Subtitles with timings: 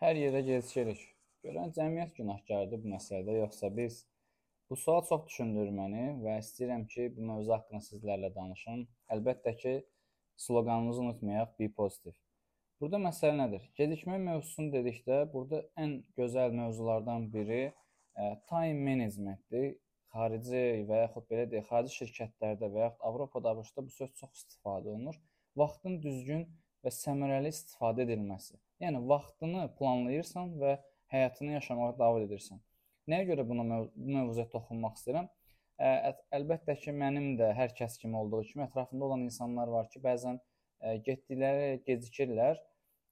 [0.00, 1.00] Hər yerə gecikirik.
[1.44, 3.98] Görən cəmiyyət günahkardır bu məsələdə, yoxsa biz?
[4.72, 8.86] Bu sual çox düşündürür məni və istəyirəm ki, bu mövzu haqqında sizlərlə danışım.
[9.16, 9.74] Əlbəttə ki,
[10.44, 12.16] sloqanımızı unutmayaq, be positive.
[12.80, 13.66] Burada məsələ nədir?
[13.82, 15.92] Gecikmə mövzusunu dedikdə, burada ən
[16.22, 19.68] gözəl mövzulardan biri ə, e, time managementdir.
[20.16, 24.94] Xarici və yaxud belə deyək, xarici şirkətlərdə və yaxud Avropada, ABŞ-da bu söz çox istifadə
[24.96, 25.20] olunur.
[25.60, 26.48] Vaxtın düzgün
[26.84, 28.56] və səmərəli istifadə edilməsi.
[28.84, 30.78] Yəni vaxtını planlayırsan və
[31.12, 32.60] həyatını yaşamağa davam edirsən.
[33.10, 35.28] Nəyə görə buna bu mövzuya toxunmaq istəyirəm?
[35.80, 40.02] Ə, əlbəttə ki, mənim də hər kəs kimi olduğu kimi ətrafımda olan insanlar var ki,
[40.04, 42.60] bəzən ə, getdikləri gecikirlər.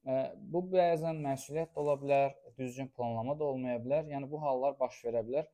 [0.09, 0.19] Ə,
[0.53, 4.05] bu bəzən məsuliyyət də ola bilər, düzgün planlama da olmaya bilər.
[4.13, 5.49] Yəni bu hallar baş verə bilər.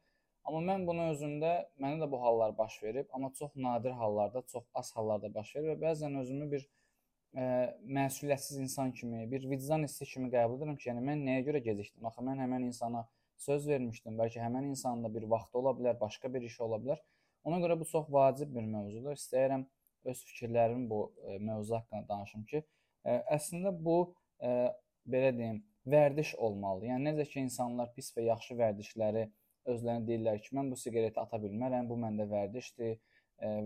[0.44, 4.66] Amma mən bunu özümdə, mənə də bu hallar baş verib, amma çox nadir hallarda, çox
[4.76, 6.66] az hallarda baş verir və bəzən özümü bir
[7.34, 7.44] ə,
[7.98, 12.06] məsuliyyətsiz insan kimi, bir vicdan hissi kimi qəbul edirəm ki, yəni mən nəyə görə gecikdim?
[12.10, 13.04] Axı mən həmin insana
[13.46, 14.16] söz vermişdim.
[14.20, 17.02] Bəlkə həmin insanın da bir vaxtı ola bilər, başqa bir işi ola bilər.
[17.44, 19.18] Ona görə bu çox vacib bir mövzudur.
[19.20, 19.66] İstəyirəm
[20.10, 22.64] öz fikirlərimi bu ə, mövzu haqqında danışım ki,
[23.04, 23.98] ə, əslində bu
[24.40, 24.70] ə,
[25.10, 26.92] belə deyim, vərdiş olmalıdır.
[26.94, 29.26] Yəni necə ki insanlar pis və yaxşı vərdişləri
[29.68, 32.96] özlərinə deyirlər ki, mən bu siqareti ata bilmərəm, bu məndə vərdişdir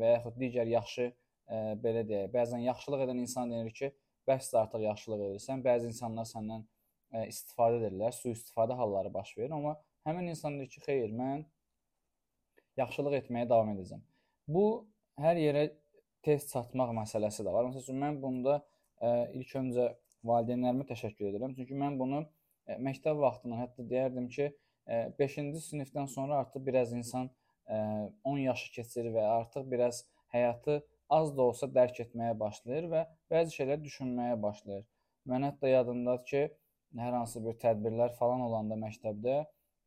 [0.00, 1.10] və yaxud digər yaxşı
[1.48, 3.90] ə, belə deyək, bəzən yaxşılıq edən insan deyir ki,
[4.28, 5.64] bəs artıq yaxşılıq edirsən.
[5.64, 6.64] Bəzi insanlar səndən
[7.12, 9.76] ə, istifadə edirlər, sui-istifadə halları baş verir, amma
[10.08, 11.44] həmin insan deyir ki, xeyr, mən
[12.80, 14.04] yaxşılıq etməyə davam edəcəm.
[14.48, 14.66] Bu
[15.20, 15.68] hər yerə
[16.24, 17.68] tez çatmaq məsələsi də var.
[17.72, 19.90] Məsələn mən bunda ə, ilk öncə
[20.28, 21.56] valideynlərimə təşəkkür edirəm.
[21.58, 24.52] Çünki mən bunu ə, məktəb vaxtından hətta deyərdim ki,
[24.88, 27.28] 5-ci sinifdən sonra artıq biraz insan
[27.68, 33.04] ə, 10 yaşı keçir və artıq biraz həyatı az da olsa dərk etməyə başlayır və
[33.32, 34.84] bəzi şeylər düşünməyə başlayır.
[35.28, 36.42] Mən hətta yadımdadır ki,
[36.98, 39.38] hər hansı bir tədbirlər falan olanda məktəbdə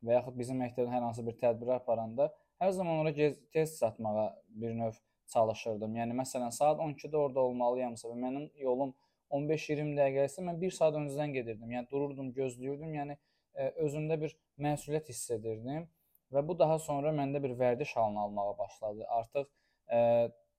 [0.06, 2.30] və yaxud bizim məktəbdə hər hansı bir tədbirlər aparanda
[2.62, 3.12] hər zaman ora
[3.52, 4.26] tez çatmağa
[4.62, 4.98] bir növ
[5.34, 5.96] çalışırdım.
[5.96, 8.92] Yəni məsələn saat 12-də orada olmalıyamsa və mənim yolum
[9.32, 11.70] 15-20 dəqiqə isə mən 1 saat öncədən gedirdim.
[11.72, 12.92] Yəni dururdum, gözləyirdim.
[12.98, 15.88] Yəni ə, özümdə bir məsuliyyət hiss edirdim
[16.32, 19.06] və bu daha sonra məndə bir vərdiş halını almağa başladı.
[19.18, 19.48] Artıq
[19.88, 20.02] ə,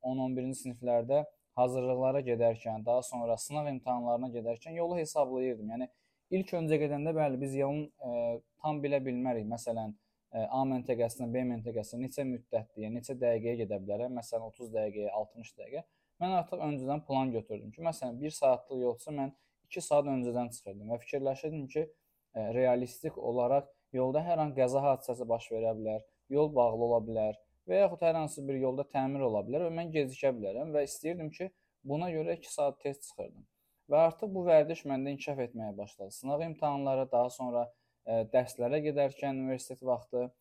[0.03, 1.23] 10-11-ci siniflərdə
[1.59, 5.73] hazırlıqlara gedərkən, daha sonra sınaq imtahanlarına gedərkən yolu hesablayırdım.
[5.75, 5.89] Yəni
[6.37, 9.45] ilk öncə gedəndə bəli biz yolun ə, e, tam bilə bilmərik.
[9.49, 14.17] Məsələn, ə, e, A məntəqəsinə B məntəqəsinə neçə müddətliyə, neçə dəqiqəyə gedə bilərəm?
[14.17, 15.85] Məsələn, 30 dəqiqəyə, 60 dəqiqə.
[16.23, 19.33] Mən artıq öncədən plan götürdüm ki, məsələn, 1 saatlıq yolsa mən
[19.69, 21.93] 2 saat öncədən çıxırdım və fikirləşirdim ki, ə,
[22.33, 26.01] e, realistik olaraq yolda hər an qəza hadisəsi baş verə bilər,
[26.33, 27.37] yol bağlı ola bilər
[27.69, 31.29] və yaxud hər hansı bir yolda təmir ola bilər və mən gecikə bilərəm və istəyirdim
[31.37, 31.49] ki,
[31.87, 33.45] buna görə 2 saat tez çıxırdım.
[33.91, 36.11] Və artıq bu vərdiş məndə inkişaf etməyə başladı.
[36.17, 37.73] Sınaq imtahanları, daha sonra ə,
[38.05, 40.31] e, dərslərə gedərkən universitet vaxtı, ə,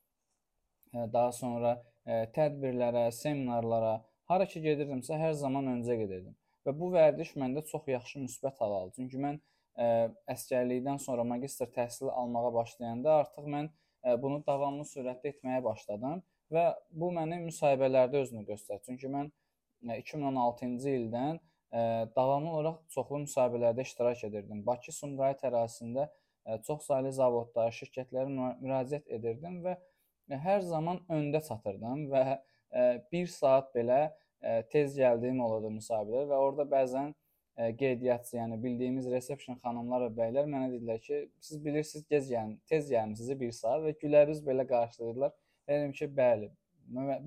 [0.95, 3.97] e, daha sonra ə, e, tədbirlərə, seminarlara,
[4.31, 6.37] hara ki gedirdimsə hər zaman öncə gedirdim.
[6.67, 8.95] Və bu vərdiş məndə çox yaxşı müsbət hal aldı.
[9.01, 9.41] Çünki mən
[9.75, 9.89] ə,
[10.37, 13.73] əskərlikdən sonra magistr təhsili almağa başlayanda artıq mən
[14.07, 16.23] ə, bunu davamlı sürətdə etməyə başladım
[16.53, 18.83] və bu məni müsahibələrdə özünü göstərir.
[18.87, 19.31] Çünki mən
[19.85, 21.81] 2016-cı e, ildən e,
[22.17, 24.67] davamlı olaraq çoxlu müsahibələrdə iştirak edirdim.
[24.67, 26.09] Bakı Sumqayıt ərazisində
[26.47, 28.29] e, çox saylı zavodlara, şirkətlərə
[28.61, 29.79] müraciət edirdim və
[30.47, 34.05] hər zaman öndə çatırdım və ə, 1 saat belə
[34.73, 37.13] tez gəldiyim olurdu müsahibələrə və orada bəzən
[37.79, 42.89] qeydiyyatçı, yəni bildiyimiz resepsiyon xanımlar və bəylər mənə dedilər ki, siz bilirsiniz, gec gəlin, tez
[42.91, 45.35] gəlmisiniz 1 saat və gülərüz belə qarşılayırdılar.
[45.73, 46.51] Dedim ki, bəli.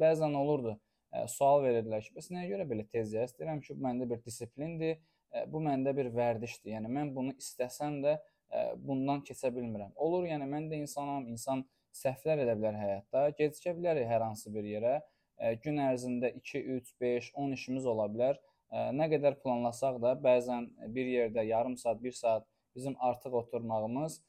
[0.01, 0.75] Bəzən olurdu,
[1.09, 3.33] ə, sual verirdilər ki, bəs nəyə görə belə tez yaz?
[3.39, 5.00] Deyirəm ki, bu məndə bir disiplindir,
[5.33, 6.75] ə, bu məndə bir vərdişdir.
[6.75, 9.95] Yəni mən bunu istəsəm də ə, bundan keçə bilmirəm.
[10.07, 14.67] Olur, yəni mən də insanam, insan səhvlər edə bilər həyatda, gecikə bilərik hər hansı bir
[14.75, 15.00] yerə.
[15.39, 18.38] Ə, gün ərzində 2, 3, 5, 10 işimiz ola bilər.
[18.69, 22.45] Ə, nə qədər planlasaq da bəzən bir yerdə yarım saat, 1 saat
[22.75, 24.22] bizim artıq oturmağımız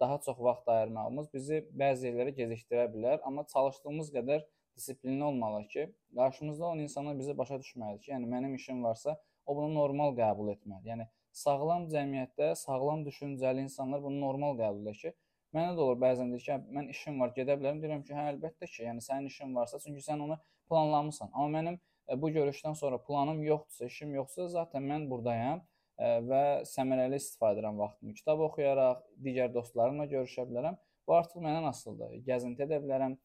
[0.00, 4.46] daha çox vaxt ayırmağımız bizi bəzi yerlərə gecikdirə bilər, amma çalışdığımız qədər
[4.76, 5.84] disiplinli olmalıyıq ki,
[6.16, 9.16] qarşımızda olan insanlar bizi başa düşməlidir ki, yəni mənim işim varsa,
[9.46, 10.90] o bunu normal qəbul etməli.
[10.90, 15.14] Yəni sağlam cəmiyyətdə sağlam düşüncəli insanlar bunu normal qəbul edir ki,
[15.54, 17.80] mənə də olur bəzən deyir ki, mən işim var, gedə bilərəm.
[17.84, 20.36] Deyirəm ki, hə, əlbəttə ki, yəni sənin işin varsa, çünki sən onu
[20.68, 21.30] planlamısan.
[21.32, 21.78] Amma mənim
[22.22, 25.62] bu görüşdən sonra planım yoxdursa, işim yoxsa, zaten mən burdayam
[25.98, 28.14] və səmərəli istifadə edirəm vaxtımı.
[28.18, 30.76] Kitab oxuyaraq, digər dostlarımla görüşə bilərəm.
[31.06, 32.18] Bu artıq məndən asılıdır.
[32.26, 33.16] Gəzinti edə bilərəm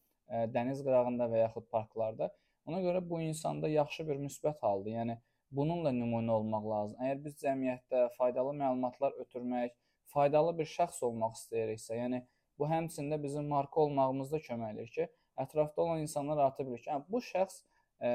[0.53, 2.29] dəniz qırağında və yaxud parklarda.
[2.69, 4.91] Ona görə bu insanda yaxşı bir müsbət haldır.
[4.99, 5.17] Yəni
[5.51, 6.99] bununla nümunə olmaq lazım.
[7.03, 9.73] Əgər biz cəmiyyətdə faydalı məlumatlar ötürmək,
[10.13, 12.21] faydalı bir şəxs olmaq istəyiriksə, yəni
[12.59, 15.07] bu həmçində bizim marka olmağımızda kömək edir ki,
[15.43, 17.61] ətrafda olan insanlar artıq bilir ki, hə, bu şəxs
[17.99, 18.11] ə,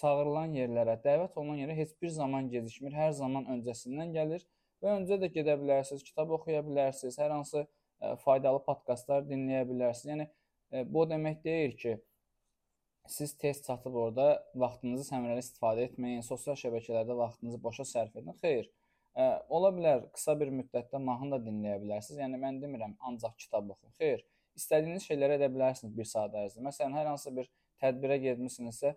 [0.00, 4.44] çağırılan yerlərə, dəvət olunan yerə heç bir zaman gecikmir, hər zaman öncəsindən gəlir
[4.82, 10.10] və öncə də gedə bilərsiniz, kitab oxuya bilərsiniz, hər hansı ə, faydalı podkastlar dinləyə bilərsiniz.
[10.14, 11.96] Yəni ə, bu demək deyil ki,
[13.06, 14.26] siz tez çatıb orada
[14.58, 18.34] vaxtınızı səmərəli istifadə etməyin, sosial şəbəkələrdə vaxtınızı boşa sərf edin.
[18.42, 18.68] Xeyr.
[19.12, 22.20] Ə, ola bilər qısa bir müddətdə mahnı da dinləyə bilərsiniz.
[22.22, 23.94] Yəni mən demirəm ancaq kitab oxuyun.
[23.98, 24.22] Xeyr.
[24.56, 26.68] İstədiyiniz şeyləri edə bilərsiniz bir saat ərzində.
[26.70, 27.50] Məsələn, hər hansı bir
[27.82, 28.94] tədbirə getmisinizsə,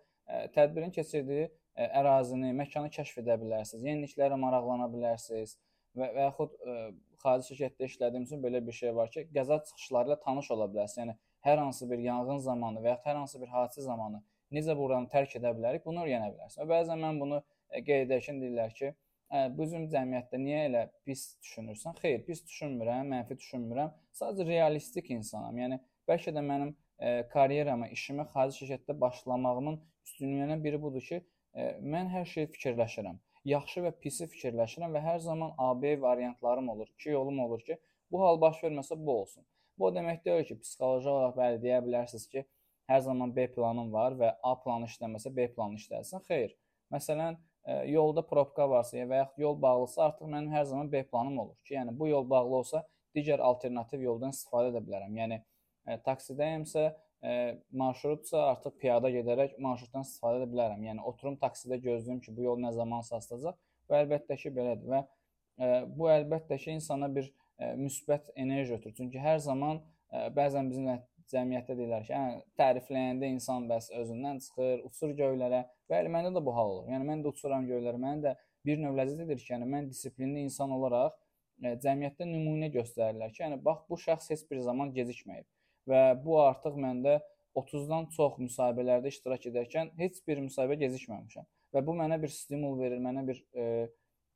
[0.56, 3.86] tədbirin keçirdiyi ə, ərazini, məkanı kəşf edə bilərsiniz.
[3.86, 5.58] Yeniliklərə maraqlana bilərsiniz
[5.96, 6.78] və və yaxud ə,
[7.24, 11.04] xarici şirkətdə işlədiyim üçün belə bir şey var ki, qəza çıxışları ilə tanış ola bilərsiniz.
[11.06, 11.18] Yəni
[11.48, 14.22] hər hansı bir yanğın zamanı və ya hər hansı bir hadisə zamanı
[14.54, 16.64] necə buranı tərk edə bilərik, bunu öyrənə bilərsən.
[16.64, 18.92] Və bəzən mən bunu e, qeyd edərkən deyirlər ki,
[19.32, 21.98] ə, bizim cəmiyyətdə niyə elə pis düşünürsən?
[22.02, 23.94] Xeyr, pis düşünmürəm, mənfi düşünmürəm.
[24.16, 25.58] Sadəcə realistik insanam.
[25.62, 25.80] Yəni
[26.10, 31.62] bəlkə də mənim ə, e, karyeramı, işimi xarici şirkətdə başlamağımın üstünlüyündən biri budur ki, ə,
[31.62, 33.20] e, mən hər şeyi fikirləşirəm.
[33.46, 36.88] Yaxşı və pisi fikirləşirəm və hər zaman AB variantlarım olur.
[36.98, 37.78] İki yolum olur ki,
[38.12, 39.46] bu hal baş verməsə bu olsun.
[39.78, 42.46] Bu o demək deyil ki, psixoloji olaraq bəli deyə bilərsiniz ki,
[42.90, 46.24] hər zaman B planın var və A planı işləməsə B planı işləsin.
[46.30, 46.56] Xeyr.
[46.94, 51.04] Məsələn, ə, e, yolda probka varsa və yaxud yol bağlısa, artıq mənim hər zaman B
[51.10, 55.16] planım olur ki, yəni bu yol bağlı olsa, digər alternativ yoldan istifadə edə bilərəm.
[55.22, 55.42] Yəni
[55.86, 60.84] e, taksidəyimsə, ə, e, marşrutsa artıq piyada gedərək marşrutdan istifadə edə bilərəm.
[60.90, 63.58] Yəni oturum taksidə gözləyim ki, bu yol nə zaman satılacaq.
[63.90, 68.96] Bu əlbəttə ki, belədir və ə, bu əlbəttə ki, insana bir ə, müsbət enerji ötürür.
[69.02, 74.84] Çünki hər zaman ə, bəzən bizim cəmiyyətdə deyirlər ki, hə, tərifləyəndə insan bəs özündən çıxır,
[74.90, 75.64] uçur göylərə.
[75.90, 76.90] Bəli, məndə də bu hal olur.
[76.94, 77.98] Yəni mən də uçuram göylərə.
[78.02, 78.36] Mənim də
[78.66, 83.42] bir növ ləzzət edir ki, yəni mən disiplinli insan olaraq ə, cəmiyyətdə nümunə göstərirlər ki,
[83.48, 85.50] yəni bax bu şəxs heç bir zaman gecikməyib
[85.90, 87.20] və bu artıq məndə
[87.56, 93.00] 30-dan çox müsahibələrdə iştirak edərkən heç bir müsahibə gecikməmişəm və bu mənə bir stimul verir,
[93.04, 93.66] mənə bir e,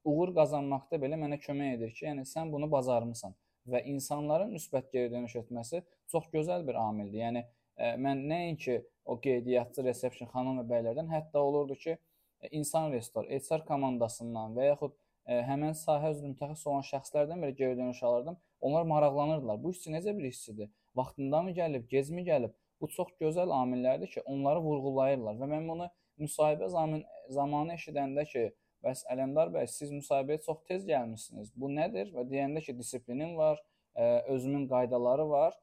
[0.08, 3.36] uğur qazanmaqda belə mənə kömək edir ki, yəni sən bunu bacarmısan
[3.70, 7.20] və insanların müsbət geri dönüş etməsi çox gözəl bir amildir.
[7.24, 11.98] Yəni e, mən nəinki o qeydiyyatçı, resepsiyon xanım və bəylərdən, hətta olurdu ki,
[12.42, 14.96] e, insan restor, HR komandasından və yaxud
[15.26, 18.38] e, həmin sahə üzrə mütəxəssis olan şəxslərdən belə geri dönüş alırdım.
[18.62, 19.64] Onlar maraqlanırdılar.
[19.64, 20.72] Bu işçi necə bir işçidir?
[21.00, 22.56] Vaxtında mı gəlib, gecmi gəlib?
[22.82, 25.90] Bu çox gözəl amillərdir ki, onları vurğulayırlar və mən bunu
[26.24, 27.04] müsahibə zaman
[27.36, 28.50] zamanı eşidəndə ki,
[28.86, 31.52] Bəs Ələndar bəy, siz müsahibəyə çox tez gəlmisiniz.
[31.60, 32.14] Bu nədir?
[32.16, 33.60] Və deyəndə ki, disiplinim var,
[33.92, 34.06] ə,
[34.36, 35.58] özümün qaydaları var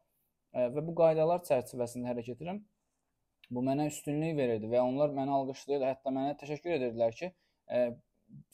[0.52, 2.60] ə, və bu qaydalar çərçivəsində hərəkət edirəm.
[3.56, 7.32] Bu mənə üstünlük verirdi və onlar məni alqışlayırdı, hətta mənə təşəkkür edirdilər ki,
[7.72, 7.82] ə,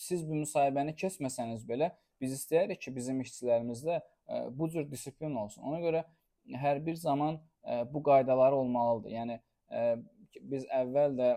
[0.06, 1.90] siz bu müsahibəni keçməsəniz belə
[2.22, 5.64] biz istəyirik ki, bizim işçilərimizdə ə, bu cür disiplin olsun.
[5.66, 6.04] Ona görə
[6.64, 9.14] hər bir zaman ə, bu qaydalar olmalıdır.
[9.16, 9.38] Yəni
[9.70, 9.86] ə,
[10.40, 11.32] biz əvvəl də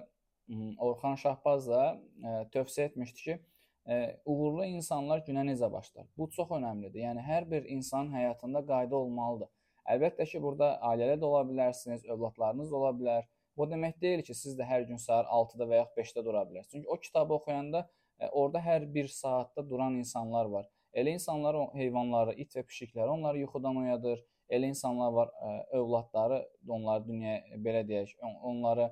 [0.78, 4.00] Orxan Şahbaz da ə, e, tövsiyə etmişdi ki, ə, e,
[4.30, 6.06] uğurlu insanlar günə necə başlar?
[6.18, 7.02] Bu çox əhəmilidir.
[7.02, 9.50] Yəni hər bir insan həyatında qayda olmalıdır.
[9.96, 13.25] Əlbəttə ki, burada ailədə də ola bilərsiniz, övladlarınız ola bilər.
[13.58, 16.72] Bu demək deyil ki, siz də hər gün səhər 6-da və yaxud 5-də dura bilərsiniz.
[16.78, 17.90] Çünki o kitabı oxuyanda ə,
[18.28, 20.69] e, orada hər bir saatda duran insanlar var.
[20.94, 24.22] Elə insanlar heyvanları, it və pişikləri onları yuxudan oyadır.
[24.50, 25.32] Elə insanlar var,
[25.72, 28.92] övladları onları dünyaya belə deyək, onları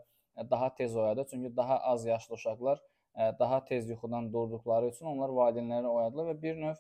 [0.52, 1.28] daha tez oyadır.
[1.30, 2.82] Çünki daha az yaşlı uşaqlar
[3.40, 6.80] daha tez yuxudan durduqları üçün onlar valideynləri oyadırlar və bir növ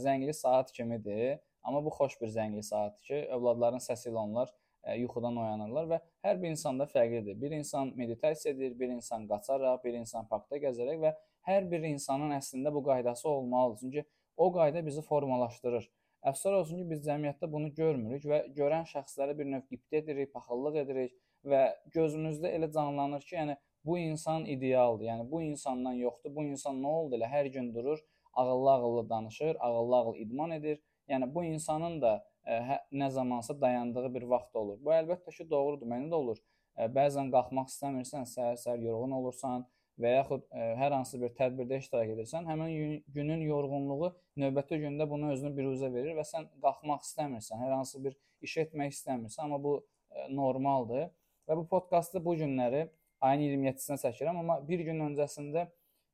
[0.00, 1.38] zəngli saat kimidir.
[1.62, 4.52] Amma bu xoş bir zəngli saatdır ki, övladların səsi ilə onlar
[4.96, 7.40] yuxudan oyanırlar və hər bir insanda fərqlidir.
[7.40, 11.12] Bir insan meditasiya edir, bir insan qaçaraq, bir insan parkda gəzərək və
[11.50, 13.80] hər bir insanın əslində bu qaydası olmalıdır.
[13.80, 14.04] Çünki
[14.36, 15.90] o qayda bizi formalaşdırır.
[16.26, 20.78] Əfsər olsun ki, biz cəmiyyətdə bunu görmürük və görən şəxslərə bir növ qibtə edirik, paxıllıq
[20.80, 21.12] edirik
[21.46, 21.60] və
[21.94, 23.54] gözümüzdə elə canlanır ki, yəni
[23.86, 25.06] bu insan idealdır.
[25.06, 26.34] Yəni bu insandan yoxdur.
[26.34, 28.02] Bu insan nə oldu elə hər gün durur,
[28.32, 30.82] ağıllı-ağıllı danışır, ağıllı-ağıllı idman edir.
[31.08, 34.82] Yəni bu insanın da ə, hə, nə zamansa dayandığı bir vaxt olur.
[34.82, 35.86] Bu əlbəttə ki, doğrudur.
[35.94, 36.42] Məndə də olur.
[36.74, 39.68] Ə, bəzən qalxmaq istəmirsən, səhər-səhər yorğun olursan
[40.02, 44.10] və yaxud ə, hər hansı bir tədbirdə iştirak edirsən, həmin günün yorğunluğu
[44.42, 48.92] növbəti gündə bunu özünü biruzə verir və sən qalxmaq istəmirsən, hər hansı bir iş etmək
[48.96, 51.08] istəmirsən, amma bu ə, normaldır.
[51.46, 52.88] Və bu podkastı bu günləri
[53.20, 55.66] ayın 27-sinə çəkirəm, amma bir gün öncəsində,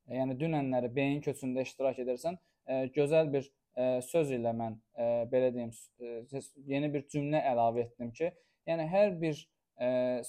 [0.07, 2.37] e, yəni dünənləri beyin köçündə iştirak edərsən,
[2.67, 4.77] e, gözəl bir e, söz ilə mən
[5.31, 5.71] belə deyim,
[6.69, 8.29] yeni bir cümlə əlavə etdim ki,
[8.69, 9.39] yəni hər bir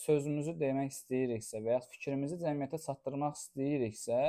[0.01, 4.21] sözümüzü demək istəyiriksə və ya fikrimizi cəmiyyətə çatdırmaq istəyiriksə,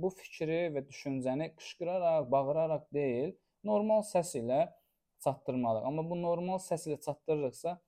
[0.00, 3.32] bu fikri və düşüncəni qışqıraraq, bağıraraq deyil,
[3.64, 4.66] normal səs ilə
[5.24, 5.86] çatdırmalıyıq.
[5.88, 7.78] Amma bu normal səs ilə çatdırırıqsa,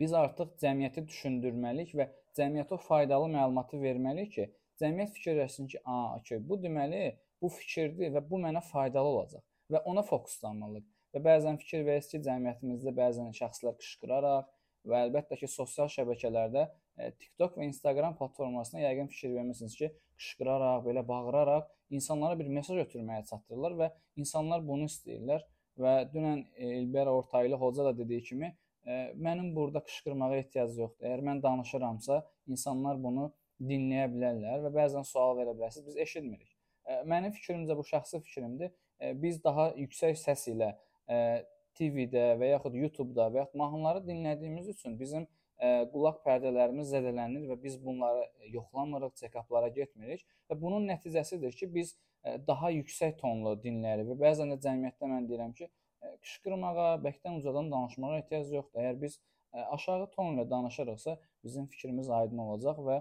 [0.00, 4.50] biz artıq cəmiyyəti düşündürməliyik və cəmiyyətə faydalı məlumatı verməliyik ki,
[4.82, 9.82] cəmiyyət fikirləşsin ki, "A, okey, bu deməli bu fikirdir və bu mənə faydalı olacaq." Və
[9.84, 10.86] ona fokuslanmalıyıq.
[11.14, 14.46] Və bəzən fikir verirsiniz ki, cəmiyyətimizdə bəzən şəxslər qışqıraraq
[14.88, 20.84] və əlbəttə ki, sosial şəbəkələrdə e, TikTok və Instagram platformasına yəqin fikir vermisiniz ki, qışqıraraq,
[20.86, 23.90] belə bağıraraq insanlara bir mesaj ötürməyə çatdırırlar və
[24.20, 25.44] insanlar bunu istəyirlər
[25.78, 28.54] və dünən Elber Ortaylı hoca da dediyi kimi
[29.20, 31.04] mənim burada qışqırmağa ehtiyac yoxdur.
[31.04, 33.28] Əgər mən danışıramsa, insanlar bunu
[33.60, 35.86] dinləyə bilərlər və bəzən sual verə bilərsiniz.
[35.90, 36.54] Biz eşitmirik.
[37.10, 38.72] Mənim fikrimcə bu şəxsi fikrimdir.
[39.22, 40.72] Biz daha yüksək səs ilə
[41.78, 45.26] TV-də və yaxud YouTube-da və yaxud mahnıları dinlədiyimiz üçün bizim
[45.92, 51.96] qulaq pərdələrimiz zədələnir və biz bunları yoxlamırıq, check-uplara getmirik və bunun nəticəsidir ki, biz
[52.46, 55.68] daha yüksək tonlu dinləyirik və bəzən də cəmiyyətdə mən deyirəm ki,
[56.22, 58.80] qışqırmağa, bəkdən ucadan danışmağa ehtiyac yoxdur.
[58.84, 59.18] Əgər biz
[59.74, 63.00] aşağı ton ilə danışırıqsa, bizim fikrimiz aydın olacaq və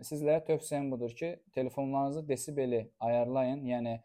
[0.00, 3.64] sizlərə tövsiyəm budur ki, telefonlarınızı desibeli ayarlayın.
[3.68, 3.96] Yəni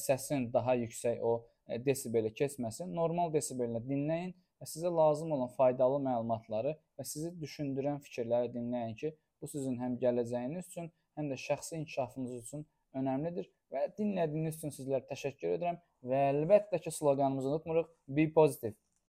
[0.00, 1.44] səsin daha yüksək o
[1.86, 2.92] desibeli keçməsin.
[2.94, 9.14] Normal desibellə dinləyin və sizə lazım olan faydalı məlumatları və sizi düşündürən fikirləri dinləyin ki,
[9.40, 12.64] bu sizin həm gələcəyiniz üçün, həm də şəxsi inkişafınız üçün
[12.98, 15.80] önəmlidir və dinlədiyiniz üçün sizlərə təşəkkür edirəm
[16.10, 17.90] və əlbəttə ki, sloqanımızı unutmuruq.
[18.08, 18.76] Be positive.